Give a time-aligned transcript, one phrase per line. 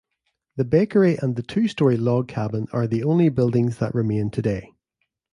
[0.55, 4.71] The bakery and the two-story log cabin are the only buildings that remain today.